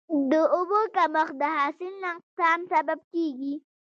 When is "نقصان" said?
2.05-2.59